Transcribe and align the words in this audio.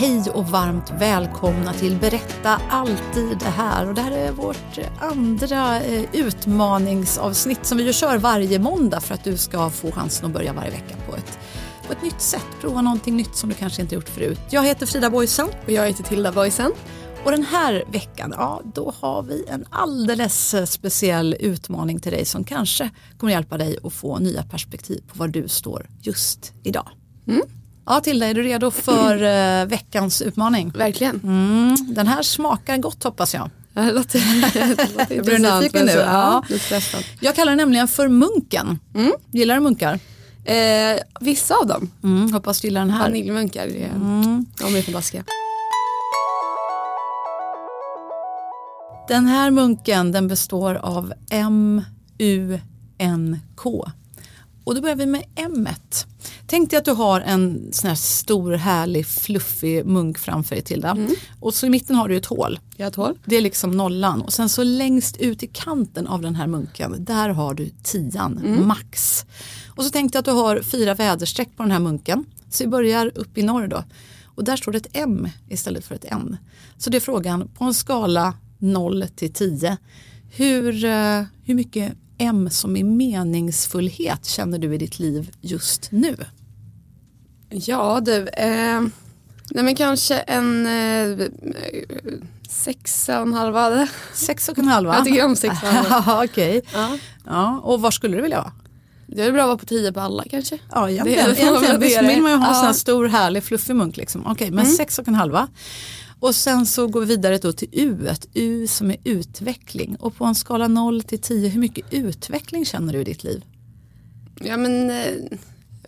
Hej 0.00 0.30
och 0.30 0.46
varmt 0.46 0.92
välkomna 0.98 1.72
till 1.72 1.96
Berätta 1.96 2.60
alltid 2.70 3.38
det 3.38 3.44
här. 3.44 3.88
Och 3.88 3.94
det 3.94 4.00
här 4.00 4.10
är 4.10 4.32
vårt 4.32 4.78
andra 5.00 5.80
eh, 5.80 6.04
utmaningsavsnitt 6.12 7.66
som 7.66 7.78
vi 7.78 7.84
ju 7.84 7.92
kör 7.92 8.18
varje 8.18 8.58
måndag 8.58 9.00
för 9.00 9.14
att 9.14 9.24
du 9.24 9.36
ska 9.36 9.70
få 9.70 9.90
chansen 9.92 10.26
att 10.26 10.32
börja 10.32 10.52
varje 10.52 10.70
vecka 10.70 10.96
på 11.08 11.16
ett, 11.16 11.38
på 11.86 11.92
ett 11.92 12.02
nytt 12.02 12.20
sätt. 12.20 12.46
Prova 12.60 12.80
någonting 12.80 13.16
nytt 13.16 13.36
som 13.36 13.48
du 13.48 13.54
kanske 13.54 13.82
inte 13.82 13.94
gjort 13.94 14.08
förut. 14.08 14.40
Jag 14.50 14.66
heter 14.66 14.86
Frida 14.86 15.10
Boysen. 15.10 15.48
Och 15.64 15.72
jag 15.72 15.86
heter 15.86 16.04
Tilda 16.04 16.32
Boysen. 16.32 16.72
Och 17.24 17.30
den 17.30 17.42
här 17.42 17.84
veckan, 17.92 18.34
ja 18.36 18.62
då 18.74 18.94
har 19.00 19.22
vi 19.22 19.44
en 19.48 19.64
alldeles 19.70 20.54
speciell 20.70 21.36
utmaning 21.40 22.00
till 22.00 22.12
dig 22.12 22.24
som 22.24 22.44
kanske 22.44 22.90
kommer 23.18 23.32
hjälpa 23.32 23.58
dig 23.58 23.78
att 23.84 23.92
få 23.92 24.18
nya 24.18 24.42
perspektiv 24.42 25.02
på 25.08 25.18
var 25.18 25.28
du 25.28 25.48
står 25.48 25.86
just 26.02 26.52
idag. 26.62 26.88
Mm. 27.26 27.42
Ja 27.90 28.00
Tilda, 28.00 28.26
är 28.26 28.34
du 28.34 28.42
redo 28.42 28.70
för 28.70 29.14
uh, 29.22 29.66
veckans 29.70 30.22
utmaning? 30.22 30.70
Verkligen. 30.76 31.20
Mm, 31.24 31.76
den 31.94 32.06
här 32.06 32.22
smakar 32.22 32.76
gott 32.76 33.04
hoppas 33.04 33.34
jag. 33.34 33.50
Ja, 33.74 33.82
det 33.82 33.92
låter, 33.92 34.20
det 34.76 34.88
låter 34.98 35.14
Jag 35.16 35.24
blir 35.24 35.38
nyfiken 35.38 35.86
nu. 35.86 35.92
Ja, 35.92 36.42
Ja. 36.48 36.58
Jag 37.20 37.34
kallar 37.34 37.50
den 37.52 37.58
nämligen 37.58 37.88
för 37.88 38.08
Munken. 38.08 38.78
Mm. 38.94 39.12
Gillar 39.32 39.54
du 39.54 39.60
munkar? 39.60 39.98
Eh, 40.44 40.98
vissa 41.20 41.54
av 41.54 41.66
dem, 41.66 41.90
Mm, 42.04 42.32
hoppas 42.32 42.60
du 42.60 42.68
gillar 42.68 42.80
den 42.80 42.90
här. 42.90 43.02
vaniljmunkar, 43.02 43.66
Mm. 43.66 44.46
de 44.58 44.76
är 44.76 44.82
fantastiska. 44.82 45.24
Den 49.08 49.26
här 49.26 49.50
munken 49.50 50.12
den 50.12 50.28
består 50.28 50.74
av 50.74 51.12
M-U-N-K. 51.30 52.60
Och 54.64 54.74
då 54.74 54.80
börjar 54.80 54.96
vi 54.96 55.06
med 55.06 55.24
M. 55.34 55.66
-et. 55.66 56.06
Tänk 56.46 56.70
dig 56.70 56.78
att 56.78 56.84
du 56.84 56.90
har 56.90 57.20
en 57.20 57.68
sån 57.72 57.88
här 57.88 57.94
stor 57.94 58.52
härlig 58.52 59.06
fluffig 59.06 59.86
munk 59.86 60.18
framför 60.18 60.54
dig 60.54 60.64
Tilda. 60.64 60.96
Och 61.40 61.54
så 61.54 61.66
i 61.66 61.70
mitten 61.70 61.96
har 61.96 62.08
du 62.08 62.16
ett 62.16 62.26
hål. 62.26 62.58
Jag 62.76 62.88
ett 62.88 62.94
hål. 62.94 63.18
Det 63.24 63.36
är 63.36 63.40
liksom 63.40 63.70
nollan 63.70 64.22
och 64.22 64.32
sen 64.32 64.48
så 64.48 64.64
längst 64.64 65.16
ut 65.16 65.42
i 65.42 65.46
kanten 65.46 66.06
av 66.06 66.22
den 66.22 66.34
här 66.34 66.46
munken 66.46 67.04
där 67.04 67.28
har 67.28 67.54
du 67.54 67.70
tian, 67.82 68.64
max. 68.66 69.24
Och 69.68 69.84
så 69.84 69.90
tänkte 69.90 70.16
jag 70.16 70.20
att 70.20 70.26
du 70.26 70.30
har 70.30 70.62
fyra 70.62 70.94
väderstreck 70.94 71.56
på 71.56 71.62
den 71.62 71.72
här 71.72 71.78
munken. 71.78 72.24
Så 72.50 72.64
vi 72.64 72.68
börjar 72.68 73.12
upp 73.14 73.38
i 73.38 73.42
norr 73.42 73.66
då. 73.66 73.84
Och 74.24 74.44
där 74.44 74.56
står 74.56 74.72
det 74.72 74.78
ett 74.78 74.88
M 74.92 75.28
istället 75.48 75.84
för 75.84 75.94
ett 75.94 76.04
N. 76.04 76.36
Så 76.78 76.90
det 76.90 76.98
är 76.98 77.00
frågan 77.00 77.48
på 77.48 77.64
en 77.64 77.74
skala 77.74 78.34
0 78.58 79.04
till 79.16 79.32
10. 79.32 79.76
Hur, 80.30 80.84
eh, 80.84 81.22
hur 81.44 81.54
mycket 81.54 81.92
M 82.20 82.50
som 82.50 82.76
är 82.76 82.84
meningsfullhet 82.84 84.24
känner 84.26 84.58
du 84.58 84.74
i 84.74 84.78
ditt 84.78 84.98
liv 84.98 85.30
just 85.40 85.92
nu? 85.92 86.16
Ja 87.50 88.00
du, 88.00 88.28
eh, 88.28 88.80
nej 89.50 89.64
men 89.64 89.74
kanske 89.74 90.18
en 90.18 90.66
eh, 90.66 91.26
sexa 92.48 93.20
och 93.20 93.26
en 93.26 93.32
halva. 93.32 93.88
Sex 94.14 94.48
och 94.48 94.58
en 94.58 94.68
halv 94.68 94.88
va? 94.88 94.94
Jag 94.94 95.04
tycker 95.04 95.24
om 95.24 95.36
sex 95.36 95.62
och 95.62 95.68
en 95.68 95.74
halv. 95.74 96.04
Ja, 96.06 96.24
Okej. 96.24 96.62
Ja. 96.72 96.98
Ja, 97.26 97.60
och 97.64 97.80
var 97.80 97.90
skulle 97.90 98.16
du 98.16 98.22
vilja 98.22 98.38
vara? 98.38 98.52
Det 99.06 99.22
är 99.22 99.32
bra 99.32 99.42
att 99.42 99.48
vara 99.48 99.58
på 99.58 99.66
tio 99.66 99.92
på 99.92 100.00
alla 100.00 100.24
kanske. 100.30 100.58
Ja, 100.72 100.90
egentligen. 100.90 101.24
Det 101.34 101.40
egentligen 101.40 101.80
visst 101.80 102.02
vill 102.02 102.22
man 102.22 102.30
ju 102.30 102.36
ha 102.36 102.48
en 102.48 102.54
sån 102.54 102.62
här 102.62 102.70
Ja. 102.70 102.74
stor 102.74 103.08
härlig 103.08 103.44
fluffig 103.44 103.76
munk. 103.76 103.96
Liksom. 103.96 104.26
Okej, 104.26 104.50
men 104.50 104.66
sex 104.66 104.98
och 104.98 105.08
en 105.08 105.14
halva. 105.14 105.48
Och 106.20 106.34
sen 106.34 106.66
så 106.66 106.86
går 106.86 107.00
vi 107.00 107.06
vidare 107.06 107.38
då 107.38 107.52
till 107.52 107.68
U, 107.72 108.08
ett 108.08 108.28
U 108.34 108.66
som 108.66 108.90
är 108.90 108.96
utveckling. 109.04 109.96
Och 109.96 110.16
på 110.16 110.24
en 110.24 110.34
skala 110.34 110.68
0 110.68 111.02
till 111.02 111.18
10, 111.18 111.48
hur 111.48 111.60
mycket 111.60 111.94
utveckling 111.94 112.64
känner 112.64 112.92
du 112.92 113.00
i 113.00 113.04
ditt 113.04 113.24
liv? 113.24 113.44
Ja 114.40 114.56
men 114.56 114.90
eh, 114.90 115.38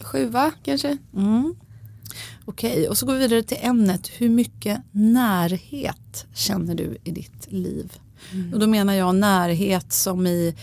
sjua 0.00 0.52
kanske. 0.62 0.98
Okej, 2.44 2.88
och 2.88 2.98
så 2.98 3.06
går 3.06 3.12
vi 3.12 3.18
vidare 3.18 3.42
till 3.42 3.58
ämnet, 3.60 4.08
hur 4.08 4.28
mycket 4.28 4.80
närhet 4.92 6.26
känner 6.34 6.74
du 6.74 6.96
i 7.04 7.10
ditt 7.10 7.52
liv? 7.52 7.92
Och 8.52 8.60
då 8.60 8.66
menar 8.66 8.94
jag 8.94 9.14
närhet 9.14 9.92
som 9.92 10.26
i 10.26 10.54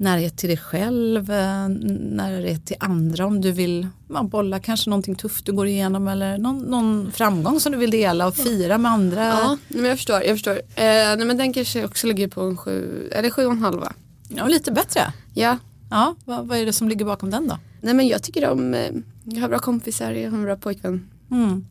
närhet 0.00 0.36
till 0.36 0.48
dig 0.48 0.58
själv, 0.58 1.30
eh, 1.30 1.68
närhet 1.68 2.66
till 2.66 2.76
andra 2.80 3.26
om 3.26 3.40
du 3.40 3.52
vill 3.52 3.88
ja, 4.08 4.22
bolla 4.22 4.60
kanske 4.60 4.90
någonting 4.90 5.14
tufft 5.14 5.46
du 5.46 5.52
går 5.52 5.66
igenom 5.66 6.08
eller 6.08 6.38
någon, 6.38 6.58
någon 6.58 7.12
framgång 7.12 7.60
som 7.60 7.72
du 7.72 7.78
vill 7.78 7.90
dela 7.90 8.26
och 8.26 8.34
fira 8.34 8.78
med 8.78 8.92
andra. 8.92 9.24
Ja, 9.24 9.58
men 9.68 9.84
jag 9.84 9.96
förstår. 9.96 10.22
Jag 10.22 10.30
förstår. 10.30 10.52
Eh, 10.52 10.60
nej, 10.76 11.24
men 11.24 11.36
den 11.36 11.52
kanske 11.52 11.84
också 11.84 12.06
ligger 12.06 12.28
på 12.28 12.40
en 12.40 12.56
sju, 12.56 13.08
eller 13.12 13.30
sju 13.30 13.46
och 13.46 13.52
en 13.52 13.62
halva. 13.62 13.92
Ja, 14.28 14.46
lite 14.46 14.72
bättre. 14.72 15.12
Ja, 15.34 15.58
Ja, 15.90 16.14
vad, 16.24 16.46
vad 16.46 16.58
är 16.58 16.66
det 16.66 16.72
som 16.72 16.88
ligger 16.88 17.04
bakom 17.04 17.30
den 17.30 17.48
då? 17.48 17.58
nej 17.80 17.94
men 17.94 18.08
jag 18.08 18.22
tycker 18.22 18.50
om, 18.50 18.74
eh, 18.74 18.90
jag 19.24 19.40
har 19.40 19.48
bra 19.48 19.58
kompisar, 19.58 20.12
jag 20.12 20.30
har 20.30 20.38
en 20.38 20.44
bra 20.44 20.56
pojkvän. 20.56 21.08
Mm. 21.30 21.66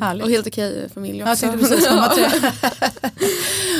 Härligt. 0.00 0.24
Och 0.24 0.30
helt 0.30 0.46
okej 0.46 0.88
familj 0.94 1.18
Jag 1.18 1.30
också. 1.32 1.46
tänkte 1.46 1.68
precis 1.68 1.88
komma 1.88 2.08
till. 2.08 2.26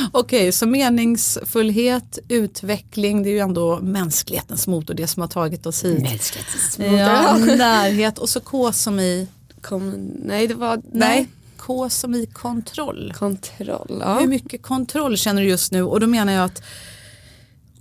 Okej, 0.12 0.52
så 0.52 0.66
meningsfullhet, 0.66 2.18
utveckling, 2.28 3.22
det 3.22 3.28
är 3.28 3.32
ju 3.32 3.38
ändå 3.38 3.78
mänsklighetens 3.80 4.66
motor, 4.66 4.94
det 4.94 5.06
som 5.06 5.20
har 5.20 5.28
tagit 5.28 5.66
oss 5.66 5.84
hit. 5.84 6.02
Mänsklighetens 6.02 6.78
Ja, 6.78 7.36
närhet 7.56 8.18
och 8.18 8.28
så 8.28 8.40
K 8.40 8.72
som 8.72 9.00
i, 9.00 9.28
Kom, 9.60 10.10
nej 10.24 10.46
det 10.46 10.54
var, 10.54 10.76
nej, 10.76 10.82
nej. 10.92 11.28
K 11.56 11.90
som 11.90 12.14
i 12.14 12.26
kontroll. 12.26 13.12
Kontroll, 13.18 13.98
ja. 14.00 14.18
Hur 14.18 14.26
mycket 14.26 14.62
kontroll 14.62 15.16
känner 15.16 15.42
du 15.42 15.48
just 15.48 15.72
nu? 15.72 15.82
Och 15.82 16.00
då 16.00 16.06
menar 16.06 16.32
jag 16.32 16.44
att 16.44 16.62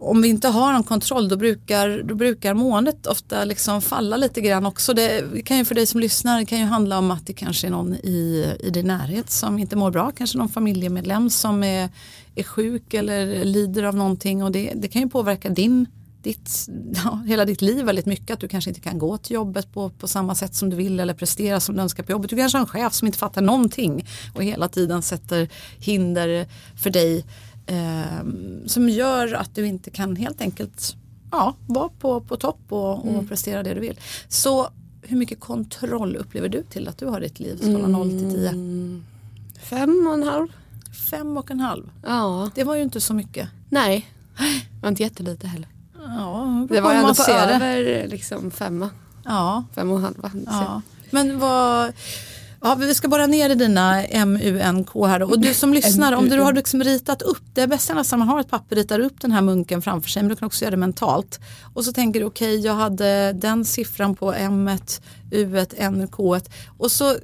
om 0.09 0.21
vi 0.21 0.27
inte 0.27 0.47
har 0.47 0.73
någon 0.73 0.83
kontroll 0.83 1.29
då 1.29 1.37
brukar, 1.37 2.03
då 2.03 2.15
brukar 2.15 2.53
måendet 2.53 3.07
ofta 3.07 3.45
liksom 3.45 3.81
falla 3.81 4.17
lite 4.17 4.41
grann 4.41 4.65
också. 4.65 4.93
Det 4.93 5.45
kan 5.45 5.57
ju 5.57 5.65
för 5.65 5.75
dig 5.75 5.85
som 5.85 5.99
lyssnar 5.99 6.39
det 6.39 6.45
kan 6.45 6.59
ju 6.59 6.65
handla 6.65 6.97
om 6.97 7.11
att 7.11 7.27
det 7.27 7.33
kanske 7.33 7.67
är 7.67 7.71
någon 7.71 7.93
i, 7.93 8.53
i 8.59 8.69
din 8.69 8.87
närhet 8.87 9.31
som 9.31 9.59
inte 9.59 9.75
mår 9.75 9.91
bra. 9.91 10.11
Kanske 10.11 10.37
någon 10.37 10.49
familjemedlem 10.49 11.29
som 11.29 11.63
är, 11.63 11.89
är 12.35 12.43
sjuk 12.43 12.93
eller 12.93 13.45
lider 13.45 13.83
av 13.83 13.95
någonting 13.95 14.43
och 14.43 14.51
det, 14.51 14.73
det 14.75 14.87
kan 14.87 15.01
ju 15.01 15.09
påverka 15.09 15.49
din 15.49 15.87
ditt, 16.23 16.67
ja, 17.03 17.23
hela 17.27 17.45
ditt 17.45 17.61
liv 17.61 17.85
väldigt 17.85 18.05
mycket. 18.05 18.31
Att 18.31 18.39
du 18.39 18.47
kanske 18.47 18.69
inte 18.69 18.81
kan 18.81 18.99
gå 18.99 19.17
till 19.17 19.33
jobbet 19.33 19.73
på, 19.73 19.89
på 19.89 20.07
samma 20.07 20.35
sätt 20.35 20.55
som 20.55 20.69
du 20.69 20.75
vill 20.75 20.99
eller 20.99 21.13
prestera 21.13 21.59
som 21.59 21.75
du 21.75 21.81
önskar 21.81 22.03
på 22.03 22.11
jobbet. 22.11 22.29
Du 22.29 22.35
kanske 22.35 22.57
har 22.57 22.61
en 22.61 22.67
chef 22.67 22.93
som 22.93 23.05
inte 23.05 23.19
fattar 23.19 23.41
någonting 23.41 24.07
och 24.35 24.43
hela 24.43 24.67
tiden 24.67 25.01
sätter 25.01 25.49
hinder 25.79 26.47
för 26.75 26.89
dig 26.89 27.25
eh, 27.65 28.25
som 28.65 28.89
gör 28.89 29.33
att 29.33 29.55
du 29.55 29.67
inte 29.67 29.89
kan 29.89 30.15
helt 30.15 30.41
enkelt 30.41 30.95
ja, 31.31 31.55
vara 31.67 31.89
på, 31.99 32.21
på 32.21 32.37
topp 32.37 32.59
och, 32.69 33.15
och 33.15 33.29
prestera 33.29 33.63
det 33.63 33.73
du 33.73 33.79
vill. 33.79 33.99
Så 34.27 34.69
hur 35.01 35.17
mycket 35.17 35.39
kontroll 35.39 36.15
upplever 36.15 36.49
du 36.49 36.63
till 36.63 36.87
att 36.87 36.97
du 36.97 37.05
har 37.05 37.19
ditt 37.19 37.39
liv? 37.39 37.57
Skala 37.57 37.87
0 37.87 38.09
till 38.09 38.29
10. 38.29 38.51
Fem 39.61 40.07
och 40.07 40.13
en 40.13 40.23
halv. 40.23 40.47
Fem 41.09 41.37
och 41.37 41.51
en 41.51 41.59
halv. 41.59 41.89
Ja, 42.05 42.49
Det 42.55 42.63
var 42.63 42.75
ju 42.75 42.81
inte 42.83 43.01
så 43.01 43.13
mycket. 43.13 43.49
nej. 43.69 44.09
Det 44.37 44.81
var 44.81 44.89
inte 44.89 45.03
jättelite 45.03 45.47
heller. 45.47 45.67
Ja, 46.03 46.67
Det 46.69 46.81
var 46.81 46.93
ändå 46.93 47.13
på 47.13 47.31
över 47.31 48.07
liksom 48.07 48.51
femma. 48.51 48.89
Ja, 49.25 49.63
Fem 49.75 49.91
och 49.91 49.97
en 49.97 50.03
halva. 50.03 50.31
Ja. 50.45 50.81
Men 51.11 51.39
vad, 51.39 51.93
ja, 52.63 52.75
vi 52.75 52.95
ska 52.95 53.07
bara 53.07 53.27
ner 53.27 53.49
i 53.49 53.55
dina 53.55 54.03
MUNK 54.25 54.89
här 54.95 55.19
då. 55.19 55.25
Och 55.25 55.39
du 55.39 55.53
som 55.53 55.73
lyssnar, 55.73 56.13
om 56.13 56.29
du 56.29 56.39
har 56.39 56.53
liksom 56.53 56.83
ritat 56.83 57.21
upp, 57.21 57.43
det 57.53 57.61
är 57.61 57.95
nästan 57.95 58.19
man 58.19 58.27
har 58.27 58.39
ett 58.39 58.49
papper, 58.49 58.75
ritar 58.75 58.99
upp 58.99 59.21
den 59.21 59.31
här 59.31 59.41
munken 59.41 59.81
framför 59.81 60.09
sig, 60.09 60.23
men 60.23 60.29
du 60.29 60.35
kan 60.35 60.45
också 60.45 60.65
göra 60.65 60.71
det 60.71 60.77
mentalt. 60.77 61.39
Och 61.73 61.85
så 61.85 61.93
tänker 61.93 62.19
du, 62.19 62.25
okej 62.25 62.59
jag 62.59 62.73
hade 62.73 63.33
den 63.33 63.65
siffran 63.65 64.15
på 64.15 64.33
M, 64.33 64.69
U, 65.31 65.65
N, 65.77 66.07
K 66.11 66.37
och 66.77 66.91
så 66.91 67.15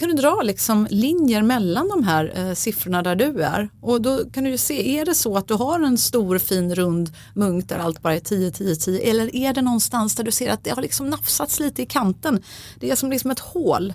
kan 0.00 0.08
du 0.08 0.14
dra 0.14 0.42
liksom 0.42 0.86
linjer 0.90 1.42
mellan 1.42 1.88
de 1.88 2.04
här 2.04 2.32
eh, 2.36 2.54
siffrorna 2.54 3.02
där 3.02 3.14
du 3.14 3.42
är. 3.42 3.68
Och 3.80 4.02
då 4.02 4.24
kan 4.24 4.44
du 4.44 4.50
ju 4.50 4.58
se, 4.58 4.98
är 4.98 5.04
det 5.04 5.14
så 5.14 5.36
att 5.36 5.48
du 5.48 5.54
har 5.54 5.80
en 5.80 5.98
stor 5.98 6.38
fin 6.38 6.74
rund 6.74 7.12
munk 7.34 7.68
där 7.68 7.78
allt 7.78 8.02
bara 8.02 8.14
är 8.14 8.20
10, 8.20 8.50
10, 8.50 8.76
10 8.76 9.10
eller 9.10 9.36
är 9.36 9.52
det 9.52 9.62
någonstans 9.62 10.14
där 10.14 10.24
du 10.24 10.30
ser 10.30 10.50
att 10.50 10.64
det 10.64 10.70
har 10.70 10.82
liksom 10.82 11.10
nafsats 11.10 11.60
lite 11.60 11.82
i 11.82 11.86
kanten. 11.86 12.42
Det 12.78 12.90
är 12.90 12.96
som 12.96 13.10
liksom 13.10 13.30
ett 13.30 13.38
hål. 13.38 13.94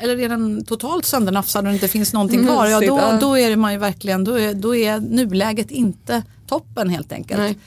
Eller 0.00 0.20
är 0.20 0.28
den 0.28 0.64
totalt 0.64 1.04
söndernafsad 1.04 1.64
och 1.64 1.68
det 1.68 1.74
inte 1.74 1.88
finns 1.88 2.12
någonting 2.12 2.46
kvar, 2.46 2.66
ja, 2.66 2.80
då, 2.80 3.18
då 3.20 3.38
är 3.38 3.56
man 3.56 3.72
ju 3.72 3.78
verkligen, 3.78 4.24
då 4.24 4.38
är, 4.38 4.54
då 4.54 4.76
är 4.76 5.00
nuläget 5.00 5.70
inte 5.70 6.22
toppen 6.46 6.90
helt 6.90 7.12
enkelt. 7.12 7.40
Nej. 7.40 7.58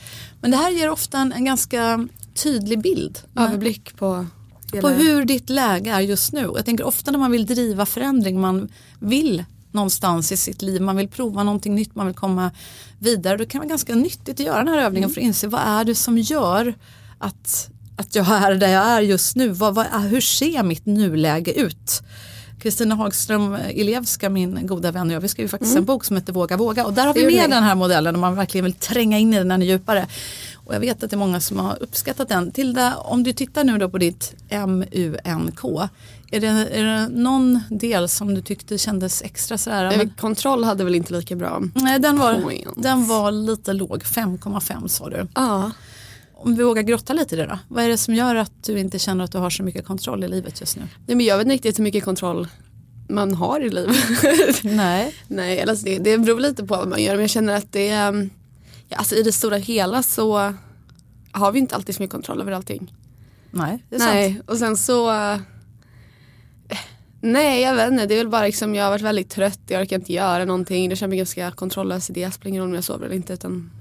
Men 0.41 0.51
det 0.51 0.57
här 0.57 0.71
ger 0.71 0.89
ofta 0.89 1.17
en, 1.17 1.33
en 1.33 1.45
ganska 1.45 2.07
tydlig 2.33 2.81
bild. 2.81 3.19
Överblick 3.35 3.97
på 3.97 4.25
På 4.71 4.89
hur 4.89 5.25
ditt 5.25 5.49
läge 5.49 5.91
är 5.91 5.99
just 5.99 6.33
nu. 6.33 6.51
Jag 6.55 6.65
tänker 6.65 6.83
ofta 6.83 7.11
när 7.11 7.19
man 7.19 7.31
vill 7.31 7.45
driva 7.45 7.85
förändring, 7.85 8.41
man 8.41 8.69
vill 8.99 9.43
någonstans 9.71 10.31
i 10.31 10.37
sitt 10.37 10.61
liv, 10.61 10.81
man 10.81 10.95
vill 10.95 11.07
prova 11.07 11.43
någonting 11.43 11.75
nytt, 11.75 11.95
man 11.95 12.05
vill 12.05 12.15
komma 12.15 12.51
vidare. 12.99 13.37
Då 13.37 13.45
kan 13.45 13.59
det 13.61 13.65
vara 13.65 13.69
ganska 13.69 13.95
nyttigt 13.95 14.39
att 14.39 14.45
göra 14.45 14.57
den 14.57 14.67
här 14.67 14.81
övningen 14.81 15.09
för 15.09 15.21
att 15.21 15.25
inse 15.25 15.47
vad 15.47 15.61
är 15.61 15.83
det 15.83 15.95
som 15.95 16.17
gör 16.17 16.73
att, 17.17 17.69
att 17.97 18.15
jag 18.15 18.27
är 18.27 18.55
där 18.55 18.67
jag 18.67 18.85
är 18.85 19.01
just 19.01 19.35
nu. 19.35 19.49
Vad, 19.49 19.75
vad, 19.75 19.85
hur 19.87 20.21
ser 20.21 20.63
mitt 20.63 20.85
nuläge 20.85 21.53
ut? 21.53 22.01
Kristina 22.59 22.95
Hagström 22.95 23.57
Ilevska, 23.69 24.29
min 24.29 24.67
goda 24.67 24.91
vän 24.91 25.07
och 25.07 25.13
jag, 25.13 25.21
vi 25.21 25.27
skrev 25.27 25.47
faktiskt 25.47 25.77
en 25.77 25.85
bok 25.85 26.05
som 26.05 26.15
heter 26.15 26.33
Våga 26.33 26.57
våga 26.57 26.85
och 26.85 26.93
där 26.93 27.05
har 27.05 27.13
vi 27.13 27.25
med 27.25 27.49
den 27.49 27.63
här 27.63 27.75
modellen 27.75 28.15
om 28.15 28.21
man 28.21 28.35
verkligen 28.35 28.65
vill 28.65 28.73
tränga 28.73 29.17
in 29.17 29.33
i 29.33 29.37
den 29.37 29.51
ännu 29.51 29.65
djupare. 29.65 30.07
Och 30.67 30.75
jag 30.75 30.79
vet 30.79 31.03
att 31.03 31.09
det 31.09 31.15
är 31.15 31.17
många 31.17 31.39
som 31.39 31.59
har 31.59 31.83
uppskattat 31.83 32.29
den. 32.29 32.51
Tilda, 32.51 32.95
om 32.95 33.23
du 33.23 33.33
tittar 33.33 33.63
nu 33.63 33.77
då 33.77 33.89
på 33.89 33.97
ditt 33.97 34.33
MUNK, 34.49 35.63
är 36.31 36.39
det, 36.39 36.47
är 36.47 36.83
det 36.83 37.07
någon 37.07 37.59
del 37.69 38.09
som 38.09 38.33
du 38.35 38.41
tyckte 38.41 38.77
kändes 38.77 39.21
extra 39.21 39.57
sådär? 39.57 39.83
Nej, 39.87 39.97
men- 39.97 40.09
Kontroll 40.09 40.63
hade 40.63 40.83
väl 40.83 40.95
inte 40.95 41.13
lika 41.13 41.35
bra. 41.35 41.61
Nej, 41.75 41.99
den 41.99 42.17
var, 42.17 42.41
Point. 42.41 42.67
den 42.83 43.07
var 43.07 43.31
lite 43.31 43.73
låg, 43.73 44.03
5,5 44.03 44.87
sa 44.87 45.09
du. 45.09 45.27
Ja. 45.35 45.71
Om 46.35 46.55
vi 46.55 46.63
vågar 46.63 46.81
grotta 46.81 47.13
lite 47.13 47.35
i 47.35 47.37
det 47.37 47.45
då, 47.45 47.59
vad 47.67 47.83
är 47.83 47.87
det 47.89 47.97
som 47.97 48.15
gör 48.15 48.35
att 48.35 48.63
du 48.63 48.79
inte 48.79 48.99
känner 48.99 49.23
att 49.23 49.31
du 49.31 49.37
har 49.37 49.49
så 49.49 49.63
mycket 49.63 49.85
kontroll 49.85 50.23
i 50.23 50.27
livet 50.27 50.59
just 50.59 50.75
nu? 50.77 50.83
Nej, 51.05 51.15
men 51.17 51.25
jag 51.25 51.37
vet 51.37 51.45
inte 51.45 51.53
riktigt 51.53 51.79
hur 51.79 51.83
mycket 51.83 52.03
kontroll 52.03 52.47
man 53.09 53.33
har 53.33 53.59
i 53.59 53.69
livet. 53.69 53.95
Nej. 54.63 55.13
Nej, 55.27 55.61
alltså 55.61 55.85
det, 55.85 55.97
det 55.99 56.17
beror 56.17 56.39
lite 56.39 56.63
på 56.63 56.75
vad 56.75 56.87
man 56.87 57.03
gör 57.03 57.13
men 57.13 57.21
jag 57.21 57.29
känner 57.29 57.55
att 57.55 57.71
det 57.71 57.89
är, 57.89 58.29
ja, 58.89 58.97
alltså 58.97 59.15
i 59.15 59.23
det 59.23 59.31
stora 59.31 59.57
hela 59.57 60.03
så 60.03 60.53
har 61.31 61.51
vi 61.51 61.59
inte 61.59 61.75
alltid 61.75 61.95
så 61.95 62.03
mycket 62.03 62.13
kontroll 62.13 62.41
över 62.41 62.51
allting. 62.51 62.93
Nej, 63.51 63.83
det 63.89 63.95
är 63.95 63.99
sant. 63.99 64.11
Nej, 64.13 64.41
och 64.47 64.57
sen 64.57 64.77
så 64.77 65.11
eh, 65.13 65.39
Nej 67.21 67.61
jag 67.61 67.75
vet 67.75 67.91
inte, 67.91 68.05
det 68.05 68.13
är 68.13 68.17
väl 68.17 68.29
bara 68.29 68.45
liksom 68.45 68.75
jag 68.75 68.83
har 68.83 68.91
varit 68.91 69.01
väldigt 69.01 69.29
trött, 69.29 69.59
jag 69.67 69.81
orkar 69.81 69.95
inte 69.95 70.13
göra 70.13 70.45
någonting, 70.45 70.89
det 70.89 70.95
känns 70.95 71.09
mig 71.09 71.17
ganska 71.17 71.51
kontrolllös 71.51 72.09
i 72.09 72.13
det, 72.13 72.31
spelar 72.31 72.49
ingen 72.49 72.61
roll 72.61 72.69
om 72.69 72.75
jag 72.75 72.83
sover 72.83 73.05
eller 73.05 73.15
inte 73.15 73.33
utan 73.33 73.71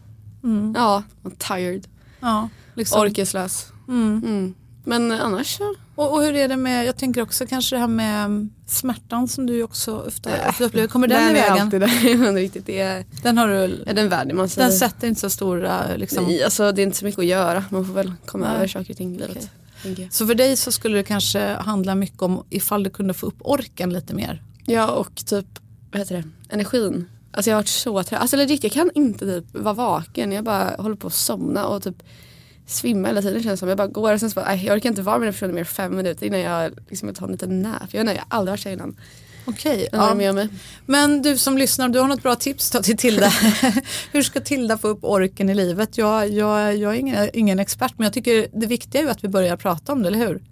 Ja, 0.76 1.02
I'm 1.22 1.56
tired, 1.56 1.88
Ja, 2.20 2.48
liksom. 2.74 3.00
orkeslös. 3.00 3.72
Mm. 3.88 4.54
Men 4.88 5.12
annars 5.12 5.56
så, 5.56 5.74
Och, 5.94 6.12
och 6.12 6.22
hur 6.22 6.34
är 6.34 6.48
det 6.48 6.56
med, 6.56 6.86
jag 6.86 6.96
tänker 6.96 7.22
också 7.22 7.46
kanske 7.46 7.76
det 7.76 7.80
här 7.80 7.88
med 7.88 8.24
mm, 8.24 8.50
smärtan 8.66 9.28
som 9.28 9.46
du 9.46 9.62
också 9.62 9.98
ofta, 10.06 10.48
ofta 10.48 10.64
upplever, 10.64 10.88
kommer 10.88 11.08
den, 11.08 11.22
i 11.22 11.38
är 11.38 11.48
vägen? 11.48 11.62
alltid 11.62 11.80
där, 11.80 12.16
men 12.18 12.34
riktigt, 12.34 12.68
är, 12.68 13.04
Den 13.22 13.38
har 13.38 13.48
du, 13.48 13.82
är 13.86 13.94
den 13.94 14.08
värdig 14.08 14.34
man 14.34 14.48
säger. 14.48 14.68
den 14.68 14.78
sätter 14.78 15.08
inte 15.08 15.20
så 15.20 15.30
stora 15.30 15.96
liksom. 15.96 16.24
Nej, 16.24 16.44
alltså 16.44 16.72
det 16.72 16.82
är 16.82 16.84
inte 16.84 16.96
så 16.96 17.04
mycket 17.04 17.18
att 17.18 17.26
göra, 17.26 17.64
man 17.70 17.86
får 17.86 17.94
väl 17.94 18.12
komma 18.26 18.46
Nej. 18.46 18.56
över 18.56 18.68
saker 18.68 18.90
och 18.90 18.96
ting 18.96 19.14
i 19.14 19.18
livet. 19.18 19.50
Jag. 19.84 20.08
Så 20.10 20.26
för 20.26 20.34
dig 20.34 20.56
så 20.56 20.72
skulle 20.72 20.96
det 20.96 21.02
kanske 21.02 21.48
handla 21.54 21.94
mycket 21.94 22.22
om 22.22 22.44
ifall 22.50 22.82
du 22.82 22.90
kunde 22.90 23.14
få 23.14 23.26
upp 23.26 23.36
orken 23.40 23.92
lite 23.92 24.14
mer. 24.14 24.42
Ja 24.66 24.90
och 24.90 25.14
typ, 25.26 25.46
vad 25.92 26.00
heter 26.00 26.14
det, 26.14 26.24
energin. 26.54 27.08
Alltså 27.32 27.50
jag 27.50 27.56
har 27.56 27.62
varit 27.62 27.68
så 27.68 28.02
trött, 28.02 28.20
alltså 28.20 28.36
riktigt, 28.36 28.64
jag 28.64 28.72
kan 28.72 28.90
inte 28.94 29.24
typ 29.24 29.44
vara 29.54 29.74
vaken, 29.74 30.32
jag 30.32 30.44
bara 30.44 30.76
håller 30.78 30.96
på 30.96 31.06
att 31.06 31.14
somna 31.14 31.66
och 31.66 31.82
typ 31.82 32.02
svimma 32.66 33.08
hela 33.08 33.22
tiden 33.22 33.42
känns 33.42 33.52
det 33.52 33.56
som. 33.56 33.68
Jag 33.68 33.78
bara 33.78 33.86
går 33.88 34.12
och 34.12 34.20
sen 34.20 34.30
så 34.30 34.34
bara, 34.40 34.54
jag 34.54 34.76
orkar 34.76 34.88
inte 34.90 35.02
vara 35.02 35.18
med 35.18 35.26
den 35.26 35.32
personen 35.34 35.54
mer 35.54 35.64
fem 35.64 35.96
minuter 35.96 36.26
innan 36.26 36.40
jag 36.40 36.72
liksom 36.88 37.14
tar 37.14 37.26
en 37.26 37.32
liten 37.32 37.62
nap. 37.62 37.88
Jag 37.90 38.04
har 38.04 38.18
aldrig 38.28 38.52
varit 38.52 38.60
så 38.60 38.68
innan. 38.68 38.96
Okej, 39.48 39.88
Ja. 39.92 40.22
ja. 40.22 40.46
men 40.86 41.22
du 41.22 41.38
som 41.38 41.58
lyssnar, 41.58 41.88
du 41.88 41.98
har 41.98 42.08
något 42.08 42.22
bra 42.22 42.34
tips 42.36 42.70
då 42.70 42.82
till 42.82 42.96
Tilda. 42.96 43.28
Hur 44.12 44.22
ska 44.22 44.40
Tilda 44.40 44.78
få 44.78 44.88
upp 44.88 44.98
orken 45.04 45.50
i 45.50 45.54
livet? 45.54 45.98
Jag, 45.98 46.28
jag, 46.30 46.76
jag 46.76 46.94
är 46.94 46.98
ingen, 46.98 47.28
ingen 47.32 47.58
expert 47.58 47.92
men 47.96 48.04
jag 48.04 48.12
tycker 48.12 48.46
det 48.60 48.66
viktiga 48.66 49.02
är 49.02 49.06
att 49.06 49.24
vi 49.24 49.28
börjar 49.28 49.56
prata 49.56 49.92
om 49.92 50.02
det, 50.02 50.08
eller 50.08 50.18
hur? 50.18 50.42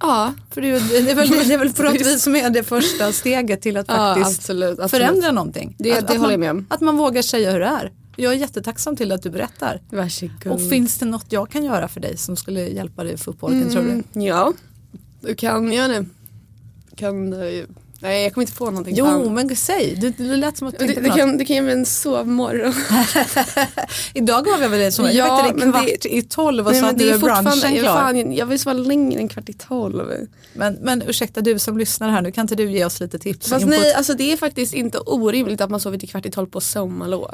Ja, 0.00 0.32
För 0.50 0.60
det 0.60 0.68
är, 0.70 1.04
det 1.04 1.10
är, 1.10 1.14
väl, 1.14 1.28
det 1.48 1.54
är 1.54 1.58
väl 1.58 1.72
på 1.72 1.82
något 1.82 1.94
vis 2.00 2.22
som 2.22 2.36
är 2.36 2.50
det 2.50 2.62
första 2.62 3.12
steget 3.12 3.62
till 3.62 3.76
att 3.76 3.86
ja 3.88 4.14
faktiskt 4.14 4.38
absolut, 4.40 4.80
absolut. 4.80 4.90
förändra 5.06 5.32
någonting. 5.32 5.74
Det- 5.78 5.92
att, 5.92 6.06
det 6.06 6.12
att 6.14 6.18
håller 6.20 6.30
jag 6.32 6.40
med 6.40 6.50
om. 6.50 6.66
Att 6.70 6.80
man 6.80 6.96
vågar 6.96 7.22
säga 7.22 7.50
hur 7.52 7.60
det 7.60 7.66
är. 7.66 7.92
Jag 8.16 8.32
är 8.32 8.36
jättetacksam 8.36 8.96
till 8.96 9.12
att 9.12 9.22
du 9.22 9.30
berättar. 9.30 9.80
Varsågod. 9.90 10.46
Och 10.52 10.68
finns 10.70 10.98
det 10.98 11.06
något 11.06 11.26
jag 11.28 11.50
kan 11.50 11.64
göra 11.64 11.88
för 11.88 12.00
dig 12.00 12.16
som 12.16 12.36
skulle 12.36 12.60
hjälpa 12.68 13.04
dig 13.04 13.14
att 13.14 13.20
få 13.20 13.30
upp 13.30 13.42
orken 13.44 13.70
tror 13.70 13.82
du? 13.82 13.90
Mm, 13.90 14.04
Ja, 14.12 14.52
du 15.20 15.34
kan 15.34 15.72
göra 15.72 15.88
det. 15.88 16.06
Kan, 16.96 17.32
eh, 17.32 17.64
nej 18.00 18.22
jag 18.22 18.34
kommer 18.34 18.42
inte 18.42 18.52
få 18.56 18.64
någonting. 18.64 18.94
Jo 18.96 19.04
Fan. 19.04 19.34
men 19.34 19.56
säg, 19.56 19.96
det, 20.00 20.10
det 20.10 20.36
lät 20.36 20.56
som 20.56 20.68
att 20.68 20.78
du 20.78 20.86
du, 20.86 20.94
du, 20.94 21.10
kan, 21.10 21.38
du 21.38 21.44
kan 21.44 21.56
ge 21.56 21.62
mig 21.62 21.72
en 21.72 21.86
sovmorgon. 21.86 22.74
Idag 24.14 24.44
gav 24.44 24.62
jag 24.62 24.68
väl 24.68 24.78
dig 24.80 24.92
som, 24.92 25.04
Ja, 25.04 25.10
jag 25.12 25.42
väckte 25.42 25.60
dig 25.64 25.72
kvart 25.72 25.84
det- 26.02 26.14
i 26.14 26.22
tolv 26.22 26.66
och 26.66 26.72
Nej, 26.72 26.80
sa 26.80 26.88
att 26.88 26.96
nu 26.96 27.08
är 27.08 27.18
brunchen 27.18 27.78
klar. 27.78 27.94
fan, 28.00 28.32
jag 28.34 28.46
vill 28.46 28.58
sova 28.58 28.72
längre 28.74 29.20
än 29.20 29.28
kvart 29.28 29.48
i 29.48 29.52
tolv. 29.52 30.26
Men, 30.54 30.74
men 30.74 31.02
ursäkta 31.06 31.40
du 31.40 31.58
som 31.58 31.78
lyssnar 31.78 32.10
här 32.10 32.22
nu, 32.22 32.32
kan 32.32 32.42
inte 32.42 32.54
du 32.54 32.70
ge 32.70 32.84
oss 32.84 33.00
lite 33.00 33.18
tips? 33.18 33.48
Fast 33.48 33.66
nej, 33.66 33.94
alltså 33.94 34.14
det 34.14 34.32
är 34.32 34.36
faktiskt 34.36 34.74
inte 34.74 34.98
orimligt 34.98 35.60
att 35.60 35.70
man 35.70 35.80
sover 35.80 35.98
till 35.98 36.08
kvart 36.08 36.26
i 36.26 36.30
tolv 36.30 36.46
på 36.46 36.60
sommarlov. 36.60 37.30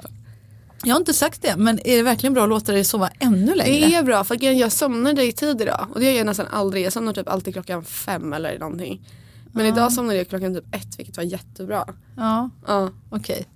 Jag 0.84 0.94
har 0.94 1.00
inte 1.00 1.14
sagt 1.14 1.42
det, 1.42 1.56
men 1.56 1.78
är 1.86 1.96
det 1.96 2.02
verkligen 2.02 2.34
bra 2.34 2.42
att 2.42 2.48
låta 2.48 2.72
dig 2.72 2.84
sova 2.84 3.10
ännu 3.18 3.54
längre? 3.54 3.86
Det 3.86 3.94
är 3.94 4.02
bra 4.02 4.24
för 4.24 4.44
jag- 4.44 4.72
somnade 4.72 5.22
i 5.24 5.32
tid 5.32 5.60
idag 5.60 5.86
och 5.94 6.00
det 6.00 6.06
gör 6.06 6.12
jag 6.12 6.26
nästan 6.26 6.46
aldrig. 6.50 6.84
Jag 6.84 6.92
somnar 6.92 7.12
typ 7.12 7.28
alltid 7.28 7.54
klockan 7.54 7.84
fem 7.84 8.32
eller 8.32 8.58
någonting. 8.58 9.08
Men 9.52 9.66
idag 9.66 9.92
somnade 9.92 10.18
jag 10.18 10.28
klockan 10.28 10.54
typ 10.54 10.74
ett 10.74 10.98
vilket 10.98 11.16
var 11.16 11.24
jättebra. 11.24 11.84
Ja, 12.16 12.50
Ja. 12.66 12.90
okej. 13.10 13.46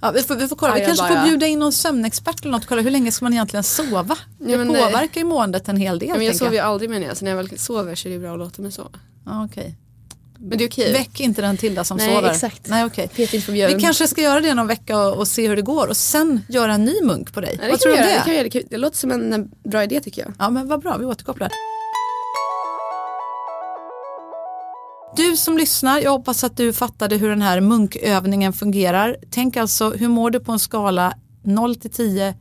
Ja, 0.00 0.10
vi, 0.14 0.22
får, 0.22 0.34
vi 0.34 0.48
får 0.48 0.56
kolla, 0.56 0.74
vi 0.74 0.80
Ja, 0.80 0.86
kanske 0.86 1.08
bara- 1.08 1.22
får 1.22 1.28
bjuda 1.28 1.46
in 1.46 1.58
någon 1.58 1.72
sömnexpert 1.72 2.40
eller 2.40 2.52
något, 2.52 2.66
kolla 2.66 2.82
hur 2.82 2.90
länge 2.90 3.12
ska 3.12 3.24
man 3.24 3.32
egentligen 3.32 3.64
sova? 3.64 4.16
Det 4.38 4.50
Ja, 4.52 4.64
nej. 4.64 4.66
påverkar 4.82 5.20
ju 5.20 5.26
måendet 5.26 5.68
en 5.68 5.76
hel 5.76 5.98
del. 5.98 6.08
Men 6.16 6.26
jag 6.26 6.36
sover 6.36 6.52
ju 6.52 6.58
aldrig 6.58 6.90
menar 6.90 7.06
jag 7.06 7.16
så 7.16 7.24
när 7.24 7.30
jag 7.30 7.36
väl 7.36 7.58
sover 7.58 7.94
så 7.94 8.08
är 8.08 8.12
det 8.12 8.18
bra 8.18 8.32
att 8.32 8.38
låta 8.38 8.62
mig 8.62 8.72
sova. 8.72 8.88
Ja, 9.24 9.44
okej. 9.44 9.74
Men 10.40 10.58
det 10.58 10.64
är 10.64 10.68
okej. 10.68 10.92
Väck 10.92 11.20
inte 11.20 11.42
den 11.42 11.56
Tilda 11.56 11.84
som 11.84 11.96
Nej, 11.96 12.14
sover. 12.14 12.30
exakt. 12.30 12.68
Nej, 12.68 12.84
björn. 13.52 13.76
Vi 13.76 13.82
kanske 13.82 14.08
ska 14.08 14.20
göra 14.22 14.40
det 14.40 14.54
någon 14.54 14.66
vecka 14.66 14.98
och, 14.98 15.16
och 15.16 15.28
se 15.28 15.48
hur 15.48 15.56
det 15.56 15.62
går 15.62 15.86
och 15.86 15.96
sen 15.96 16.40
göra 16.48 16.74
en 16.74 16.84
ny 16.84 17.02
munk 17.02 17.34
på 17.34 17.40
dig. 17.40 17.56
Nej, 17.60 17.70
Vad 17.70 17.80
tror 17.80 17.92
du 17.92 17.98
om 17.98 18.04
det? 18.04 18.12
det? 18.14 18.22
kan 18.24 18.34
göra. 18.34 18.48
Det, 18.70 18.76
låter 18.76 18.96
som 18.96 19.10
en, 19.10 19.32
en 19.32 19.50
bra 19.64 19.82
idé 19.82 20.00
tycker 20.00 20.22
jag. 20.22 20.32
Ja 20.38 20.50
men 20.50 20.68
vad 20.68 20.80
bra, 20.80 20.96
vi 20.96 21.04
återkopplar. 21.04 21.52
Du 25.16 25.36
som 25.36 25.56
lyssnar, 25.56 26.00
jag 26.00 26.10
hoppas 26.10 26.44
att 26.44 26.56
du 26.56 26.72
fattade 26.72 27.16
hur 27.16 27.28
den 27.28 27.42
här 27.42 27.60
munkövningen 27.60 28.52
fungerar. 28.52 29.16
Tänk 29.30 29.56
alltså, 29.56 29.90
hur 29.90 30.08
mår 30.08 30.30
du 30.30 30.40
på 30.40 30.52
en 30.52 30.58
skala 30.58 31.14
0 31.44 31.76
till 31.76 31.90
10 31.90 32.34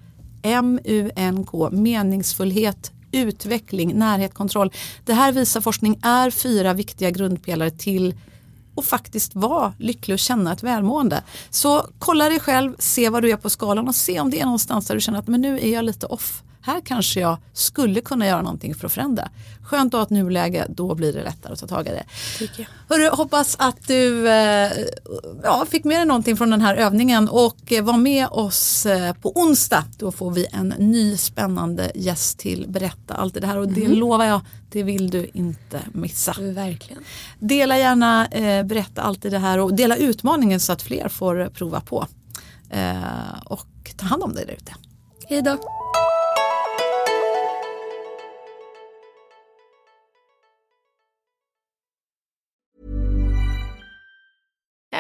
MUNK, 0.44 1.72
meningsfullhet, 1.72 2.92
utveckling, 3.12 3.94
närhet, 3.94 4.34
kontroll. 4.34 4.72
Det 5.06 5.14
här 5.14 5.32
visar 5.32 5.62
forskning 5.62 6.00
är 6.02 6.30
fyra 6.30 6.74
viktiga 6.74 7.12
grundpelare 7.12 7.72
till 7.72 8.16
och 8.76 8.86
faktiskt 8.86 9.36
vara 9.36 9.74
lycklig 9.78 10.14
och 10.16 10.20
känna 10.20 10.54
ett 10.54 10.64
välmående. 10.64 11.24
Så 11.50 11.88
kolla 12.00 12.30
dig 12.30 12.40
själv, 12.40 12.76
se 12.80 13.10
vad 13.10 13.24
du 13.24 13.32
är 13.32 13.38
på 13.38 13.50
skalan 13.50 13.88
och 13.88 13.96
se 13.96 14.20
om 14.20 14.30
det 14.30 14.40
är 14.40 14.46
någonstans 14.46 14.88
där 14.88 14.96
du 14.96 15.02
känner 15.02 15.20
att 15.20 15.28
men 15.28 15.42
nu 15.42 15.60
är 15.60 15.74
jag 15.74 15.86
lite 15.86 16.06
off. 16.06 16.44
Här 16.68 16.82
kanske 16.82 17.20
jag 17.20 17.38
skulle 17.54 18.02
kunna 18.02 18.28
göra 18.28 18.42
någonting 18.42 18.76
för 18.76 18.86
att 18.86 18.94
förändra. 18.94 19.30
Skönt 19.64 19.94
att 19.94 19.98
ha 19.98 20.04
ett 20.04 20.10
nuläge, 20.10 20.66
då 20.70 20.96
blir 20.96 21.14
det 21.14 21.24
lättare 21.24 21.54
att 21.54 21.60
ta 21.60 21.68
tag 21.68 21.88
i 21.88 21.90
det. 21.90 22.04
Tycker 22.38 22.60
jag. 22.88 22.96
Hörru, 22.96 23.10
hoppas 23.10 23.56
att 23.60 23.88
du 23.88 24.30
eh, 24.30 24.72
ja, 25.44 25.66
fick 25.70 25.84
med 25.84 25.98
dig 25.98 26.06
någonting 26.06 26.38
från 26.38 26.50
den 26.50 26.62
här 26.62 26.76
övningen 26.76 27.30
och 27.30 27.72
eh, 27.72 27.84
var 27.84 27.98
med 27.98 28.28
oss 28.28 28.86
eh, 28.86 29.14
på 29.14 29.32
onsdag. 29.36 29.84
Då 29.98 30.12
får 30.12 30.32
vi 30.32 30.48
en 30.52 30.68
ny 30.68 31.18
spännande 31.18 31.92
gäst 31.96 32.40
till 32.40 32.66
Berätta 32.70 33.14
allt 33.14 33.34
det 33.34 33.48
här 33.48 33.58
och 33.58 33.68
det 33.68 33.88
lovar 33.88 34.26
jag, 34.26 34.42
det 34.70 34.84
vill 34.84 35.10
du 35.10 35.30
inte 35.34 35.82
missa. 35.92 36.36
Verkligen. 36.40 37.04
Dela 37.40 37.78
gärna, 37.78 38.28
berätta 38.64 39.02
allt 39.02 39.22
det 39.22 39.38
här 39.38 39.58
och 39.58 39.74
dela 39.74 39.96
utmaningen 39.96 40.60
så 40.60 40.74
att 40.74 40.82
fler 40.82 41.10
får 41.10 41.50
prova 41.54 41.82
på. 41.82 42.08
Och 43.46 43.68
ta 43.98 44.06
hand 44.06 44.24
om 44.24 44.34
dig 44.34 44.46
där 44.46 44.54
ute. 44.54 44.76
Hej 45.30 45.42
då. 45.42 45.58